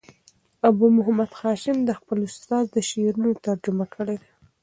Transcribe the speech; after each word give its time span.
ابو 0.69 0.85
محمد 0.97 1.31
هاشم 1.41 1.77
دخپل 1.91 2.19
استاد 2.29 2.67
شعرونه 2.89 3.29
ترجمه 3.45 3.85
کړي 3.95 4.15
دي. 4.21 4.29